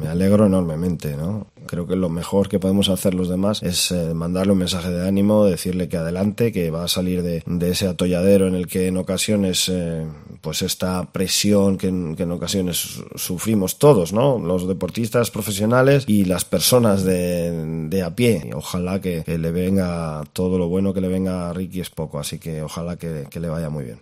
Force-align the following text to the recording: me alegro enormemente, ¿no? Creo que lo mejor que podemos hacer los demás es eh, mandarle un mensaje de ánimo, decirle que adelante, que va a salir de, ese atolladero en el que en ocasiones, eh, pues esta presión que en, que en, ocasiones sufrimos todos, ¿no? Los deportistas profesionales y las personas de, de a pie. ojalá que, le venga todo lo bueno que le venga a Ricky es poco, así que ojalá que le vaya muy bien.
me 0.00 0.08
alegro 0.08 0.46
enormemente, 0.46 1.16
¿no? 1.16 1.48
Creo 1.66 1.86
que 1.86 1.94
lo 1.94 2.08
mejor 2.08 2.48
que 2.48 2.58
podemos 2.58 2.88
hacer 2.88 3.14
los 3.14 3.28
demás 3.28 3.62
es 3.62 3.92
eh, 3.92 4.14
mandarle 4.14 4.52
un 4.52 4.58
mensaje 4.58 4.90
de 4.90 5.06
ánimo, 5.06 5.44
decirle 5.44 5.88
que 5.88 5.98
adelante, 5.98 6.52
que 6.52 6.70
va 6.70 6.84
a 6.84 6.88
salir 6.88 7.22
de, 7.22 7.42
ese 7.70 7.86
atolladero 7.86 8.48
en 8.48 8.54
el 8.54 8.66
que 8.66 8.86
en 8.86 8.96
ocasiones, 8.96 9.68
eh, 9.68 10.06
pues 10.40 10.62
esta 10.62 11.12
presión 11.12 11.76
que 11.76 11.88
en, 11.88 12.16
que 12.16 12.22
en, 12.22 12.32
ocasiones 12.32 13.02
sufrimos 13.14 13.78
todos, 13.78 14.12
¿no? 14.12 14.38
Los 14.38 14.66
deportistas 14.66 15.30
profesionales 15.30 16.04
y 16.06 16.24
las 16.24 16.44
personas 16.44 17.04
de, 17.04 17.86
de 17.88 18.02
a 18.02 18.14
pie. 18.16 18.50
ojalá 18.54 19.00
que, 19.00 19.22
le 19.26 19.50
venga 19.52 20.22
todo 20.32 20.58
lo 20.58 20.68
bueno 20.68 20.94
que 20.94 21.00
le 21.00 21.08
venga 21.08 21.50
a 21.50 21.52
Ricky 21.52 21.80
es 21.80 21.90
poco, 21.90 22.18
así 22.18 22.38
que 22.38 22.62
ojalá 22.62 22.96
que 22.96 23.40
le 23.40 23.48
vaya 23.48 23.68
muy 23.68 23.84
bien. 23.84 23.98